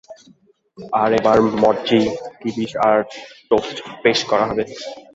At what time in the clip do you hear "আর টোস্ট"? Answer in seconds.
2.87-3.75